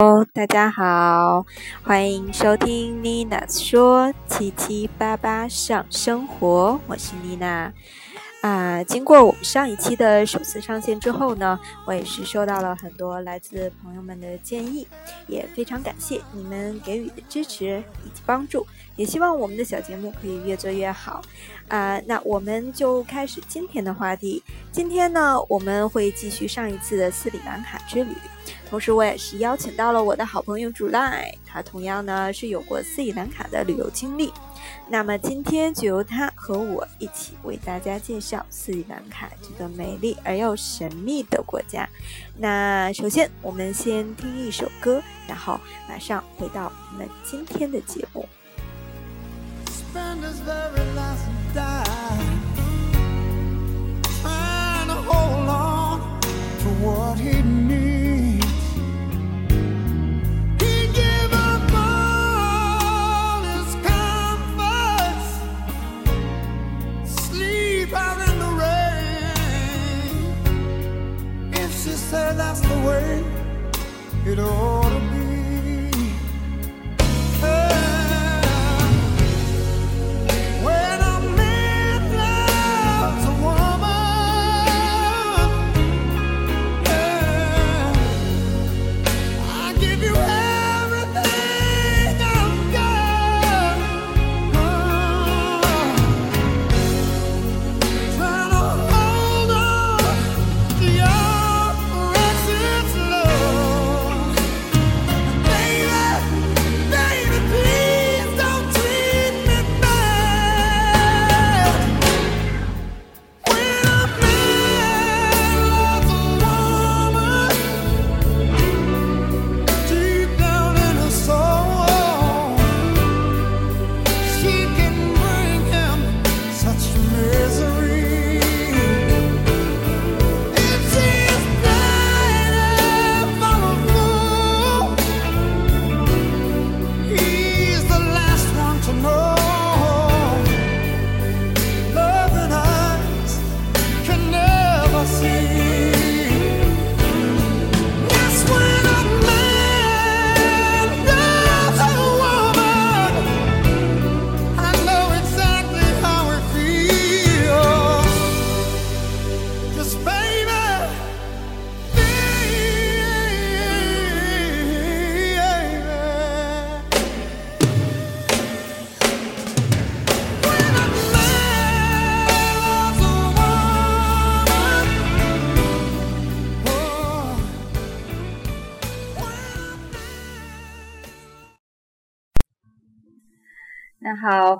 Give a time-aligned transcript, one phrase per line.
[0.00, 1.44] 哦，大家好，
[1.82, 7.70] 欢迎收听妮娜说七七八八上生活，我是妮娜。
[8.40, 14.88] 啊，经过我们上一期的首次上线之后呢，我也是收到了很多来自朋友们的建议，
[15.26, 21.20] 也非常感谢你们给予的支持以及帮助，也希望我们的小节目可以越做越好。
[21.68, 24.42] 啊，那我们就开始今天的话题。
[24.72, 28.14] 今天呢，我们会继续上一次的斯里兰卡之旅。
[28.70, 34.32] 同时，我也是邀请到了我的好朋友朱赖，他同样呢是有过斯里兰卡的旅游经历。
[34.88, 41.88] 那么今天就由他和我一起为大家介绍斯里兰卡这个美丽而又神秘的国家。
[42.36, 48.28] 那首先，我们先听一首歌，然后马上回到我们今天的节目。
[72.12, 72.54] 那
[74.36, 74.79] 好，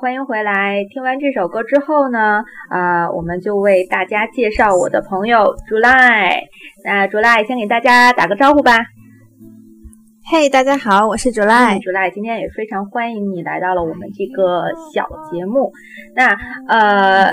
[0.00, 0.82] 欢迎回来。
[0.88, 6.40] 听完这首歌之后呢，啊，我们就为大家介绍我的朋友 July。
[6.82, 8.78] 那 July 先给大家打个招呼吧。
[10.32, 11.78] 嘿，大家好，我是 July。
[11.82, 15.70] July，，今天也非常欢迎你来到了我们这个小节目。
[16.14, 16.32] 那
[16.66, 17.26] 呃，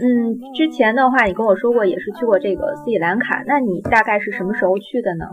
[0.00, 5.26] 嗯，之前的话你跟我说过也是去过这个斯里兰卡，那你大概是什么时候去的呢？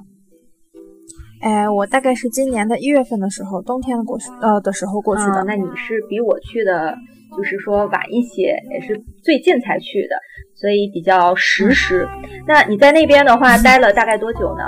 [1.41, 5.43] 哎，我大概是今年的一月份的时候，冬天的过去，呃的时候过去的。
[5.45, 6.93] 那你是比我去的，
[7.37, 10.15] 就是说晚一些，也是最近才去的，
[10.55, 12.07] 所以比较实时。
[12.45, 14.63] 那你在那边的话待了大概多久呢？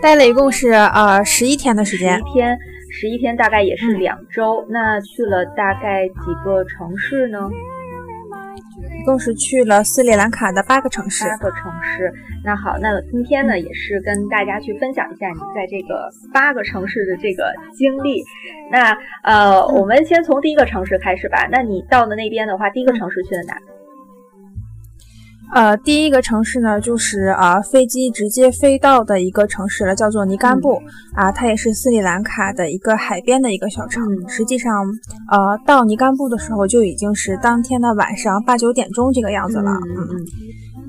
[0.00, 2.14] 待了一共是呃十一天的时间。
[2.18, 2.58] 十一天，
[2.92, 4.64] 十一天大概也是两周。
[4.68, 6.14] 那去了大概几
[6.44, 7.50] 个城市呢？
[9.04, 11.28] 一共是去了斯里兰卡的八个城市。
[11.28, 12.10] 八个城市。
[12.42, 18.24] 那好，那今天呢，也是跟大家去分享一下你在这个八个城市的这个经历。
[18.72, 21.46] 那呃，我们先从第一个城市开始吧。
[21.52, 23.54] 那你到的那边的话，第一个城市去了哪？
[25.54, 30.82] 呃，第一个城市呢，就是啊，飞机直接飞到的一个城市了，叫做尼甘布
[31.14, 34.02] 啊，它也是斯里兰卡的一个海边的一个小城。
[34.28, 34.84] 实际上，
[35.30, 39.70] 呃，到尼甘布的时候就已经是当天的晚上八九点钟这个样子了。
[39.70, 40.26] 嗯嗯。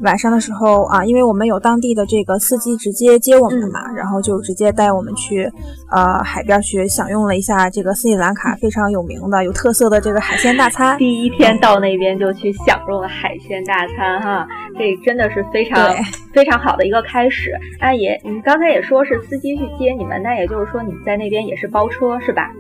[0.02, 5.50] 晚上的时候啊，因为我们有当地的这个司机直接接我们嘛，然后就直接带我们去，
[5.92, 10.98] 呃，海边去享用了一下这个斯里兰卡非常有名的、有特色的这个海鲜大餐。
[10.98, 14.48] 第一天到那边就去享用了海鲜大餐，哈，
[14.78, 15.96] 这真的是非常
[16.34, 17.52] 非常好的一个开始。
[17.80, 22.52] 那也，你刚才也说是司机去接你们，那也就是说你在那边也是包车是吧？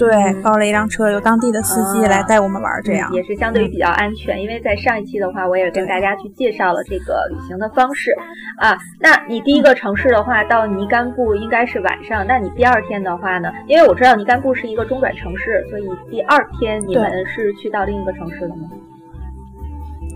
[0.00, 4.40] 对，包了一辆车，由当地的司机来带我们玩，这样也是相对于比较安全。
[4.40, 8.10] 因为在上一期的话，我也跟大家去介绍了这个旅行的方式
[8.56, 8.78] 啊。
[8.98, 12.26] 那你第一个城市的话，到尼干布应该是晚上。
[12.26, 13.52] 那你第二天的话呢？
[13.66, 18.70] 因为我知道尼干布是一个中转城市，所以第二天你们是去到另一个城市了吗？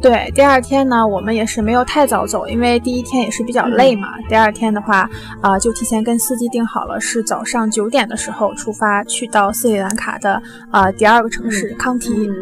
[0.05, 4.09] 对，第二天呢，我们也是没有太早走，因为第一天也是比较累嘛。
[4.29, 5.09] 第二天的话，
[5.41, 12.13] 啊，就提前跟司机定好了，是早上九点的时候出发，去到斯里兰卡的啊第二个城市康提。
[12.29, 12.35] 嗯，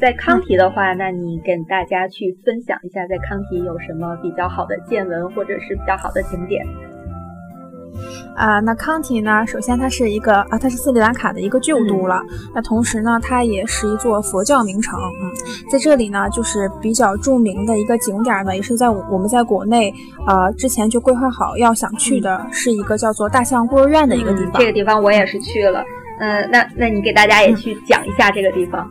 [0.00, 6.64] 在康提的话，那你跟大家去分享一下，在康提有什么比较好的见闻，或者是比较好的景点。
[8.36, 9.46] 啊，那康提呢？
[9.46, 12.22] 首先它是一个啊，它是斯里兰卡的一个旧都了。
[12.54, 14.98] 那同时呢，它也是一座佛教名城。
[14.98, 15.30] 嗯，
[15.70, 19.92] 在这里呢，就是比较著名的一个景点呢，也是在我们在国内
[20.26, 24.52] 呃之前就规划好要想去的，是一个叫做大象孤儿院的一个地方。
[24.54, 25.84] 这个地方我也是去了。
[26.18, 28.88] 嗯，那那你给大家也去讲一下这个地方。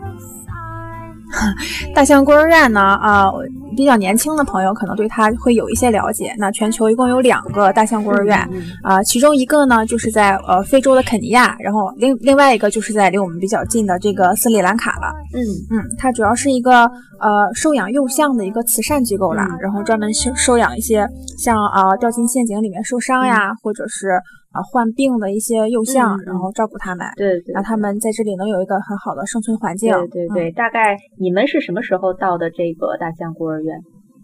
[1.96, 2.82] 大象孤儿院呢？
[2.82, 3.32] 啊。
[3.76, 6.34] 比较年轻的朋友可能对它会有一些了解。
[6.38, 8.38] 那全球一共有两个大象孤儿院，
[8.84, 15.14] 啊，其中一个呢就是在呃非洲的肯尼亚，然后另另外一个就是在离我们比较近的这个斯里兰卡了。
[15.34, 15.40] 嗯
[15.72, 21.08] 嗯，它主要是一个呃收养幼象的一个慈善机构啦，然后专门收收养一些
[21.38, 24.20] 像啊掉进陷阱里面受伤呀，或者是
[24.52, 29.92] 啊患病的一些幼象，然后照顾他们，对对，让他们在这里能有一个很好的生存环境。
[29.92, 33.80] 对对对，大概你们是什么时候到的这个大象孤儿院？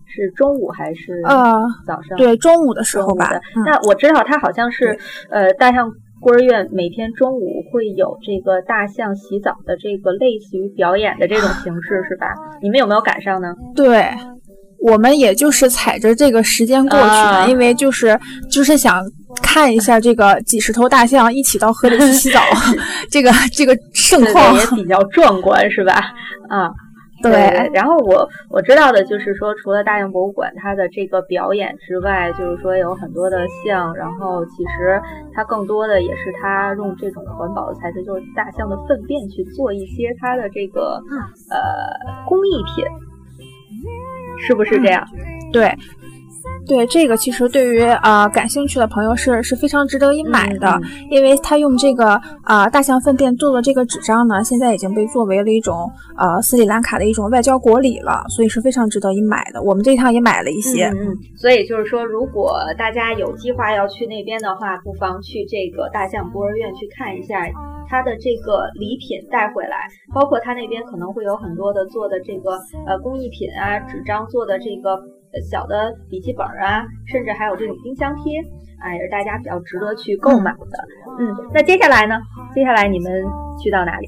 [0.08, 2.18] 是中午还是呃早上？
[2.18, 3.30] 对，中午的时候吧。
[3.66, 4.98] 那我知道它好像是
[5.30, 5.90] 呃大象
[6.22, 12.28] 孤儿院每天中午会有这个大象洗澡的这个类似于表演的这种形式，是吧？
[12.62, 13.54] 你们有没有赶上呢？
[13.76, 14.08] 对，
[14.80, 18.18] 我们也就是踩着这个时间过去的，因为就是
[18.50, 19.02] 就是想
[19.42, 22.40] 看一下这个几十头大象一起到河里去洗澡，
[23.10, 25.94] 这个这个盛况也比较壮观，是吧？
[26.50, 26.72] 啊。
[27.24, 27.32] 对，
[27.74, 35.02] 然后我我知道的就是说，除了大象博物馆它的这个表演之外，就是说有很多的象，然后其实
[35.34, 41.02] 它更多的也是它用这种环保的材质，就是大象的粪便去做一些它的这个
[41.50, 41.58] 呃
[42.28, 42.86] 工艺品，
[44.46, 45.04] 是不是这样？
[45.52, 45.74] 对。
[46.68, 50.80] 对这个，其实对于呃感兴趣的朋友是是非常值得一买的，
[51.10, 59.62] 因为他用这个啊大象粪便做的这个纸张呢，现在已经被作为了一种呃斯里兰卡的一种外交国礼了，所以是非常值得一买的。
[59.62, 67.36] 我们这一趟也买了一些，嗯，所以就是说，如果大家有计划要去那边的话，不妨去这个大象孤儿院去看一下
[67.88, 72.58] 它的这个礼品带回来，包括它那边可能会有很多的做的这个
[72.88, 75.00] 呃工艺品啊，纸张做的这个。
[75.50, 78.40] 小的笔记本啊，甚至还有这种冰箱贴，
[78.80, 80.78] 啊，也是大家比较值得去购买的。
[81.20, 82.16] 嗯，那接下来呢？
[82.54, 83.12] 接下来你们
[83.62, 84.08] 去到哪里？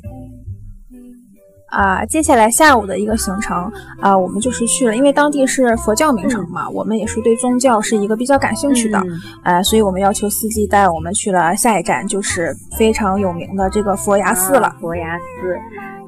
[1.70, 3.70] 啊，接下来下午的一个行程
[4.00, 8.98] 啊，我们就是去了，因为当地是佛教名城嘛，我们也是对宗教是一个比较感兴趣的，
[9.44, 14.74] 呃，所以我们要求司机带我们去了下一站，就是非常有名的这个佛牙寺了。
[14.80, 15.60] 佛牙寺，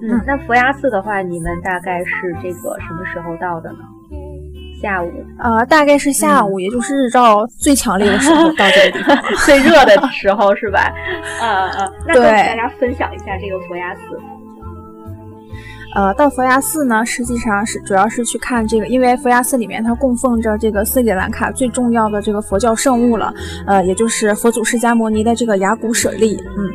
[0.01, 3.79] 嗯，那佛牙寺的话，你们大概是这个什么时候到的呢？
[4.81, 10.91] 下午，呃，大概是下午，也就是日照最强烈的时候到这个地方， 最热的时候是吧？
[11.41, 14.01] 啊啊，那跟大家分享一下这个佛牙寺。
[15.95, 23.33] 呃，到佛牙寺呢，实际上是主要是去看这个，因为佛牙寺里面它供奉着这个斯里兰卡最重要的这个佛教圣物了，
[23.65, 26.69] 呃，也就是佛祖释迦摩尼的这个牙骨舍利，嗯。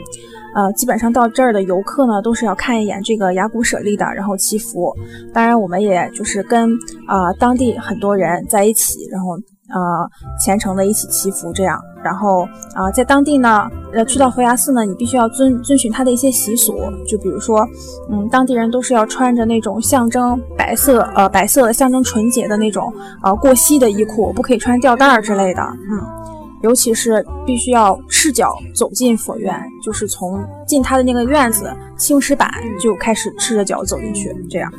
[0.55, 4.95] 呃，基本上到这儿的游客呢，都是要看一眼这个雅古舍利的，然后祈福。
[5.33, 6.71] 当然，我们也就是跟
[7.07, 9.33] 啊当地很多人在一起，然后
[9.69, 10.09] 呃
[10.41, 11.81] 虔诚的一起祈福这样。
[12.05, 17.67] 然后啊，在当地呢，呃，去到佛牙寺呢，你必须要遵遵循他的一些习俗，就比如说，
[18.11, 22.93] 嗯，当地人都是要穿着那种象征白色呃白色象征纯洁的那种
[23.23, 26.34] 呃过膝的衣裤，不可以穿吊带儿之类的，嗯。
[26.65, 34.73] 尤其是必须要赤脚走进佛院，就是从进他的那个院子青石板就开始赤着脚走进去，这样。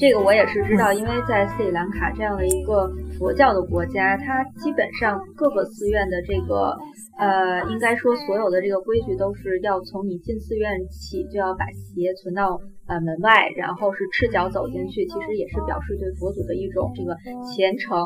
[0.00, 6.76] 这个我也是知道，因为在斯里兰卡这样的一个佛教的国家，它基本上各个寺院的这个，
[7.18, 17.98] 呃，应该说所有的这个规矩都是要从你进寺院起就要把鞋存到呃门外，然后是赤脚走进去，其实也是表示对佛祖的一种这个虔诚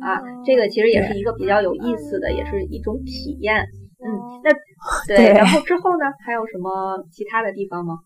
[0.00, 0.22] 啊。
[0.46, 3.66] 这个其实也是一个比较有意思的，也是一种体验。
[4.04, 4.08] 嗯，
[4.42, 4.50] 那
[5.06, 7.98] 对，然后之后呢，还有什么其他的地方吗？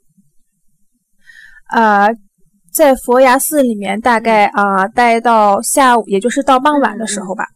[1.69, 2.09] 啊。
[2.75, 7.47] 在佛牙寺里面，大概啊待到下午，也就是到傍晚的时候吧。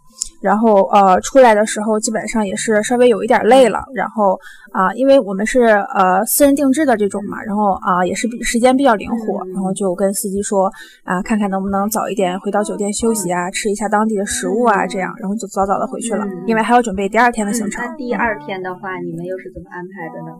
[0.40, 4.38] 然后呃出来的时候基本上也是稍微有一点累了，然后
[4.72, 5.62] 啊，因为我们是
[5.94, 10.70] 呃私人定制的这种嘛，然后啊也是比时间比较灵活，然后就跟司机说
[11.04, 17.84] 啊，看看能不能早一点回到酒店休息啊，吃一下当地的食物啊，这样，然后就早早的回去了，因为还要准备第二天的行程。
[17.84, 20.36] 那第二天的话，你们又是怎么安排的呢？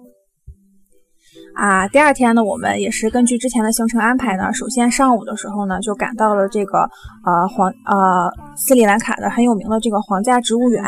[1.54, 4.52] 啊，第二天呢，我们也是根据之前的行程安排呢。
[4.52, 6.78] 首先上午的时候呢，就赶到了这个
[7.25, 10.82] 呃皇呃斯里兰卡的很有名的这个皇家植物园，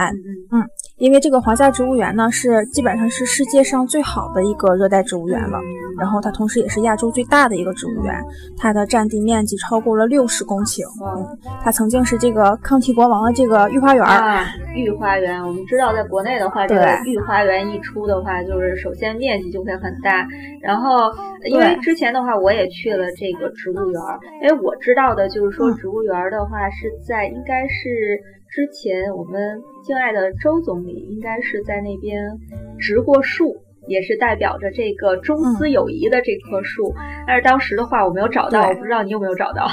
[0.50, 0.66] 嗯。
[1.02, 5.58] 因为这个皇家植物园呢，是基本上是世界上最好的一个热带植物园了。
[5.98, 8.14] 然后它同时也是亚洲最大的一个植物园，
[8.56, 10.80] 它的占地面积超过了六十公顷。
[11.04, 11.26] 嗯，
[11.60, 14.04] 它曾经是这个康提国王的这个御花园。
[14.04, 20.24] 啊，御花园，我们知道在国内的话，这个御花园一出的话，就是首先面积就会很大。
[20.62, 21.10] 然后，
[21.50, 24.00] 因为之前的话，我也去了这个植物园。
[24.40, 28.22] 因为我知道的就是说，植物园的话是在应该是。
[28.52, 32.38] 之前我们敬爱的周总理应该是在那边
[32.78, 33.56] 植过树，
[33.88, 36.92] 也是代表着这个中斯友谊的这棵树。
[37.26, 39.68] 但是当时的话我没有找到，我不知道你有没有找到。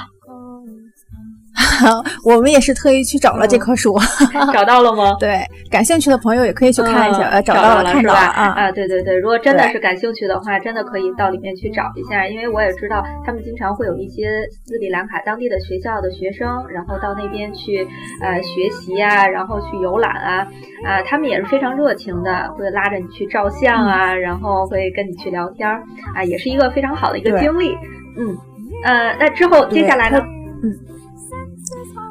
[2.24, 3.98] 我们也是特意去找了这棵树，
[4.53, 5.15] 找到了吗？
[5.19, 7.24] 对，感兴趣的朋友也可以去看一下。
[7.29, 8.13] 呃，找到了，是吧？
[8.13, 14.29] 啊啊，对对对，如果真的是感兴趣的话，真的可以到里面去找一下，因为我也知道他们经常会有一些
[14.65, 17.88] 斯里兰卡当地的学校的学生，然后到那边去
[18.21, 20.48] 呃学习啊，然后去游览啊
[20.86, 25.67] 啊，他们也是非常热情的，会拉着你去照相啊，然后会跟你去聊天
[26.15, 27.75] 啊，也是一个非常好的一个经历。
[28.17, 28.36] 嗯
[28.83, 30.19] 呃，那之后接下来呢？
[30.63, 30.99] 嗯。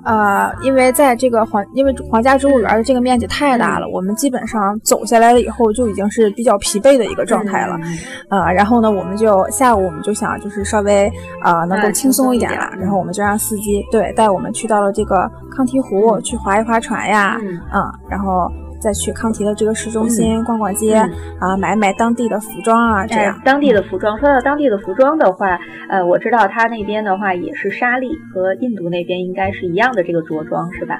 [0.09, 7.77] 呃，因为在这个皇，因为皇家植物园的这个面积太大了，我们基本上走下来了以后就已经是比较疲惫的一个状态了。
[8.31, 11.13] 呃，然后呢，我们就下午我们就想就是稍微
[11.45, 17.37] 呃能够轻松一点了，然后我们就让司机对带我们去到了这个康提湖去划一划船呀，
[17.75, 18.51] 嗯，然后。
[18.81, 20.95] 再去康提的这个市中心逛逛街
[21.39, 23.41] 啊，买买当地的服装啊，这样。
[23.45, 25.59] 当地的服装，说到当地的服装的话，
[25.89, 30.99] 呃，我知道他那边的话也是沙粒，和印度那边应该是一样的这个着装，是吧？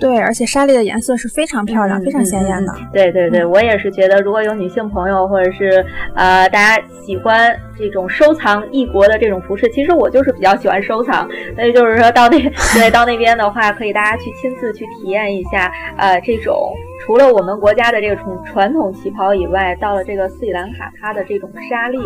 [0.00, 2.72] 对，而且沙粒的颜色是非常漂亮、非常鲜艳的。
[2.92, 11.28] 对对对，我也是觉得，如果有女性朋友或者是呃大家喜欢这种收藏异国的这种服饰，其实我就是比较喜欢收藏。
[11.56, 12.38] 所以就是说到那
[12.74, 16.72] 对到那边的话，可以大家去亲自去体验一下呃这种
[17.04, 21.98] 除了我们国家的这个从传统旗袍以外，到了这个斯里兰卡它的这种纱丽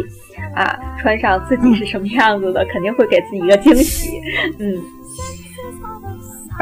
[0.55, 4.19] 啊，穿上自己是什么样子的，肯定会给自己一个惊喜。
[4.59, 4.81] 嗯。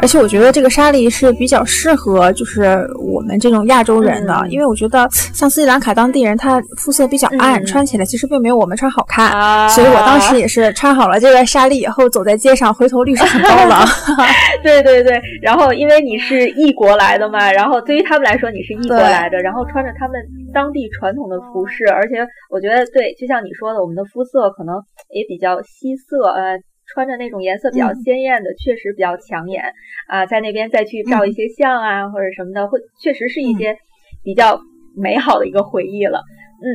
[0.01, 9.69] 而且我觉得这个纱丽是比较适合就是我们这种亚洲人的，因为我觉得像斯里兰卡当地人，他肤色比较暗，穿起来其实并没有我们穿好看。
[9.69, 13.75] 所以我当时也是穿好了这个纱丽以后，走在街上回头率是很高的。
[14.63, 20.19] 对对对，然后因为你是异国来的嘛，然后对于他们来说你是异国来的，然后穿着他们
[20.51, 22.15] 当地传统的服饰，而且
[22.49, 24.75] 我觉得对，就像你说的，我们的肤色可能
[25.13, 26.57] 也比较稀色，呃。
[26.93, 29.63] 穿着那种颜色比较鲜艳的，确实比较抢眼
[30.07, 30.25] 啊！
[30.25, 33.77] 在那边再去照一些相啊，或者什么的，会确实是一些
[34.23, 34.59] 比较
[34.95, 36.21] 美好的一个回忆了。
[36.61, 36.67] 嗯，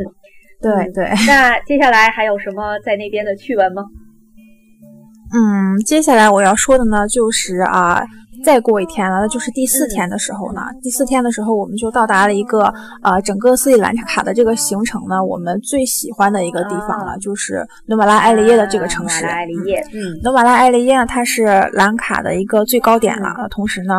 [0.63, 1.05] 对对。
[1.27, 3.85] 那接下来还有什么在那边的趣闻吗？
[5.33, 8.05] 嗯，接下来我要说的呢，就是啊。
[8.45, 10.61] 再过一天了，那就是第四天的时候呢。
[10.83, 19.25] 第四天的时候，我们就到达了一个呃，整个斯里兰卡的这个行程呢，我们最喜欢的一个地方了，就是努马拉埃利耶的这个城市。
[19.25, 23.35] 努马拉埃利耶，嗯，努马拉埃利耶呢，它是兰卡的一个最高点了。
[23.51, 23.95] 同时呢，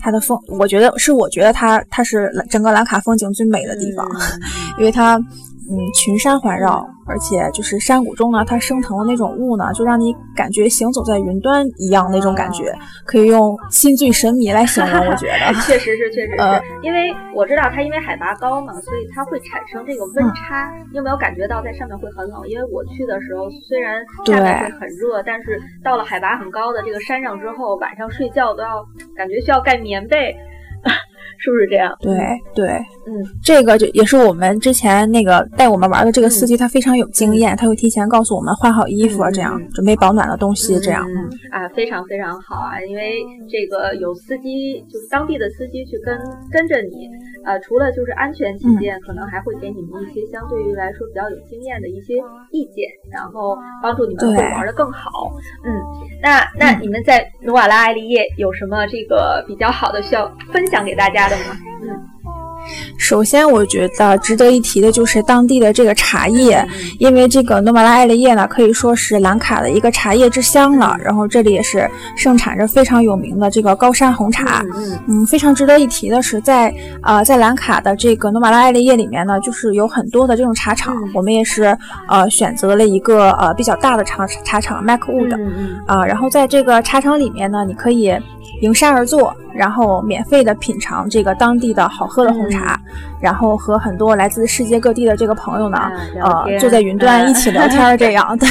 [0.00, 4.06] 它的风，我觉得是，我觉得它它是整个兰卡风景最美的地方，
[4.78, 5.18] 因为它。
[5.70, 12.72] 嗯，群山环绕，而且就是山谷中呢，它升腾的那种雾呢，就让你感觉行走在云端一样那种感觉，
[13.04, 15.06] 可以用心醉神迷来形容。
[15.06, 20.72] 我觉得 确实是，确实是，因为我知道它因为海拔高嘛，所以它会产生这个温差。
[20.90, 22.48] 你有没有感觉到在上面会很冷？
[22.48, 28.82] 因为我去的时候虽然下面会很热，但是到了海拔很高的这个山上之后，晚上睡觉都要
[29.14, 30.34] 感觉需要盖棉被。
[31.38, 31.94] 是不是这样？
[32.00, 32.14] 对
[32.54, 32.68] 对，
[33.06, 41.06] 嗯，这个就也是我们之前那个带我们玩的这个司机，他非常有经验，他会提前告诉我们换好衣服，这样准备保暖的东西，这样
[41.50, 46.18] 啊，非常非常好啊，因为这个有司机，就是当地的司机去跟
[46.50, 47.08] 跟着你。
[47.44, 52.14] 呃，除了就是安全起见，可能还会给你们一些相对于来说比较有经验的一些
[52.50, 55.30] 意见，然后帮助你们会玩的更好。
[55.64, 55.72] 嗯，
[56.20, 61.27] 那那你们在努瓦拉艾利叶有什么这个比较好的需要分享给大家
[61.82, 62.08] 嗯。
[62.98, 66.62] 首先，我觉得值得一提的就是当地的这个茶叶，
[66.98, 70.94] 因为这个诺瓦拉艾利叶呢，可以说是兰卡的一个茶叶之乡了。
[71.02, 74.62] 然后这里也是盛产着非常有名的这个高山红茶。
[75.06, 80.94] 嗯，非常值得一提的是，在呃在兰卡的这个诺瓦拉艾利叶里面呢，就是有很多的这种茶厂。
[81.14, 81.74] 我们也是
[82.08, 85.34] 呃选择了一个呃比较大的茶茶厂 Macwood
[85.86, 88.14] 啊，然后在这个茶厂里面呢，你可以
[88.60, 89.34] 迎山而坐。
[89.54, 92.80] 然后免费的品尝这个当地的好喝的红茶，
[93.20, 95.90] 然后和很多来自世界各地的这个朋友呢，
[96.22, 98.46] 呃，坐在云端一起聊天，这样 对，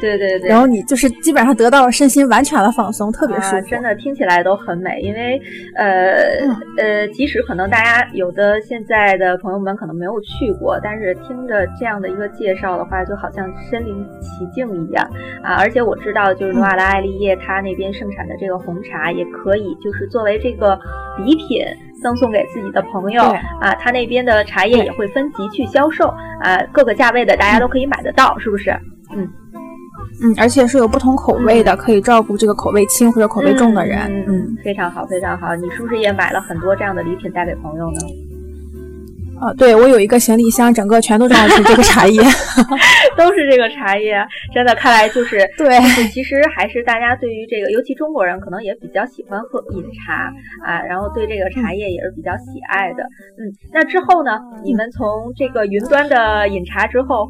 [0.00, 0.48] 对对对。
[0.48, 3.66] 然后你就是基本上得到了身心完全的放松，特别舒服。
[3.68, 5.38] 真的听起来都很美，因为
[5.76, 6.14] 呃
[6.78, 15.06] 呃，即使可能大家有的现在的朋友们可能没有去过，但是听着这样的一个介绍的话，就好像身临其境一样
[15.42, 15.56] 啊！
[15.58, 20.02] 而且我知道，就是努瓦拉艾利叶它那边盛产的这个红茶也可以就是。
[20.12, 20.78] 作为这个
[21.24, 21.64] 礼品
[22.02, 23.22] 赠送给自己的朋友
[23.60, 26.06] 啊，他那边的茶叶也会分级去销售
[26.40, 28.70] 啊，各个价位的大家都可以买得到，是不是？
[29.16, 29.26] 嗯
[30.22, 34.00] 嗯，而且是有不同口味的，可以照顾这个口味轻或者口味重的人。
[34.06, 35.54] 嗯嗯，非常好，非常好。
[35.56, 37.98] 你是不是也买了很多这样的礼品带给朋友呢？
[39.42, 42.22] 啊，对我有一个行李箱，整个全都装的是这个茶叶，
[43.18, 44.14] 都是这个茶叶，
[44.54, 45.80] 真的，看来就是 对，
[46.12, 50.32] 其实还是大家对于这个，尤其中国人可能也比较喜欢喝饮茶
[50.64, 53.02] 啊，然后对这个茶叶也是比较喜爱的。
[53.02, 54.38] 嗯，那之后呢？
[54.64, 57.28] 你们从这个云端的饮茶之后，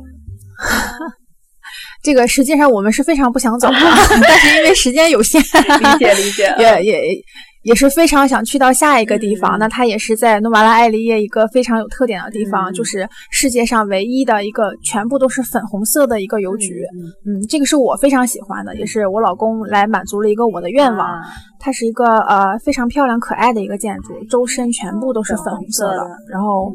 [2.03, 3.75] 这个实际上我们是非常不想走的，
[4.29, 7.23] 但是因为时间有限，理解理解，也也。
[7.63, 16.83] 也是非常想去到下一个地方，那它也是在诺瓦拉艾利叶一个非常有特点的地方，就是世界上唯一的一个全部都是粉红色的一个邮局。
[17.27, 21.23] 嗯，这个是我非常喜欢的，也是我老公来满足了一个我的愿望。
[21.59, 26.73] 它是一个呃非常漂亮可爱的一个建筑，周身全部都是粉红色的，然后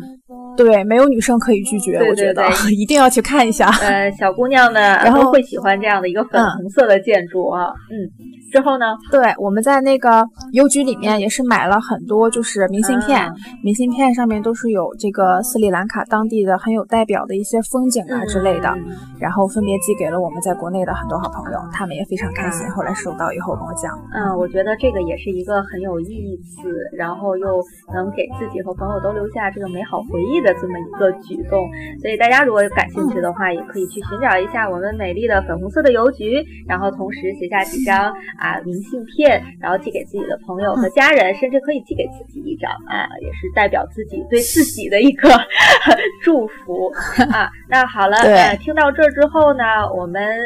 [0.57, 2.43] 对，没有女生可以拒绝，我觉得
[2.75, 3.69] 一定要去看一下。
[3.81, 7.67] 呃，小姑娘们 都会喜欢这样的一个粉红色的建筑啊。
[7.91, 8.35] 嗯。
[8.49, 8.85] 之后呢？
[9.11, 13.29] 对，我们在那个邮局里面也是买了很多，就是明信片。
[13.61, 18.73] 明信片上面都是有这个斯里兰卡当地的很有代表的一些风景啊之类的，
[19.19, 22.65] 然后分别寄给了我们在国内的很多好朋友，他们也非常开心。
[22.71, 27.61] 后来收到以后跟我讲，嗯，我觉得这个也是一个很有意思，然后又
[27.93, 31.67] 能给自己和朋友都留下这个美好回忆的这么一个举动。
[32.01, 38.13] 所以大家如果有感兴趣的话，也可以去寻找一下我们美丽的粉红色的邮局，然后同时写下几张。
[38.37, 45.29] 啊，明信片，然后寄给自己的朋友和家人，甚至可以寄给自己一张啊，也是代表自己对自己的一个
[46.23, 46.87] 祝福
[47.31, 47.49] 啊。
[47.69, 48.17] 那好了，
[48.57, 49.63] 听到这儿之后呢，
[49.95, 50.37] 我们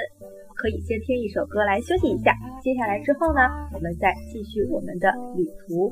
[0.56, 2.34] 可以先听一首歌来休息一下。
[2.62, 3.42] 接下来之后呢，
[3.74, 5.92] 我们再继续我们的旅途。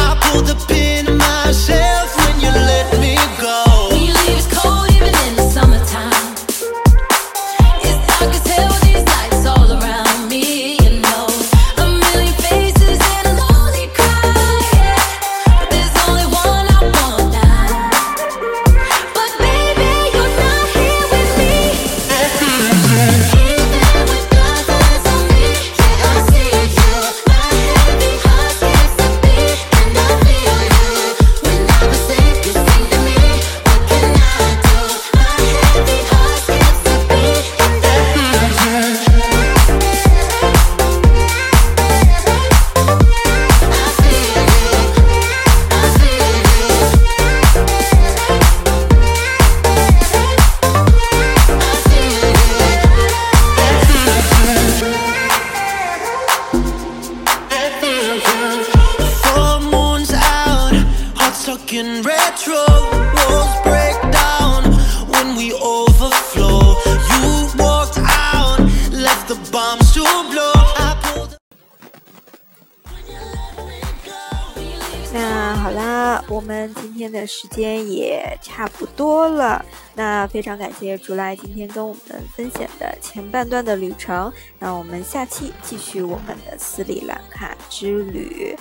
[77.21, 79.63] 的时间也差不多了。
[79.93, 84.33] 那非常感谢朱来今天跟我们分享的前半段的旅程。
[84.57, 88.57] 那我们下期继续我们的斯里兰卡之旅。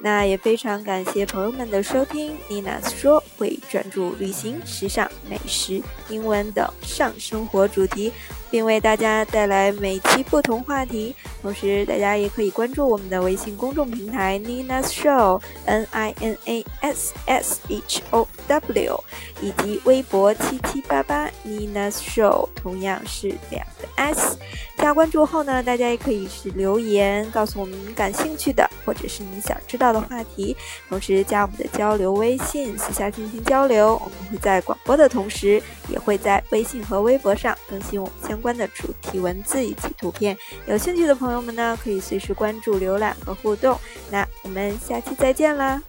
[0.00, 2.36] 那也非常感谢朋友们的收听。
[2.48, 8.12] 妮娜说会专注旅行、时尚、美食、英文等上生活主题，
[8.50, 11.14] 并为大家带来每期不同话题。
[11.42, 19.04] 同时，大家也可以关注我们的微信公众平台 Nina's Show（N I N A S S H O W）
[19.40, 24.36] 以及微博七七八八 Nina's Show，同样是两个 S。
[24.78, 30.56] 加关注后呢，大家也可以去留言告诉我们感兴趣的，或者是你想知道的话题。
[30.88, 33.94] 同时加我们的交流微信，私下进行交流。
[33.94, 40.36] 我们会在广播的同时，也会在微信和微博上更新我们相相关的主题文字以及图片。
[40.68, 43.76] 有兴趣的朋友们呢，可以随时关注、浏览和互动。
[44.12, 45.82] 那我们下期再见啦！